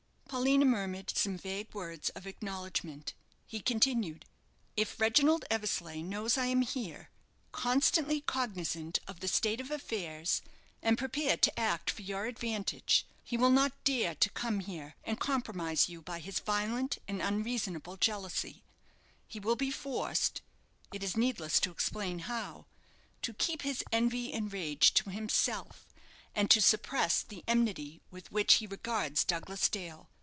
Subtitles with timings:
[0.31, 3.13] Paulina murmured some vague words of acknowledgment.
[3.45, 4.23] He continued
[4.77, 7.09] "If Reginald Eversleigh knows I am here,
[7.51, 10.41] constantly cognizant of the state of affairs,
[10.81, 15.19] and prepared to act for your advantage, he will not dare to come here and
[15.19, 18.63] compromise you by his violent and unreasonable jealousy;
[19.27, 20.41] he will be forced
[20.93, 22.67] it is needless to explain how
[23.21, 25.89] to keep his envy and rage to himself,
[26.33, 30.07] and to suppress the enmity with which he regards Douglas Dale.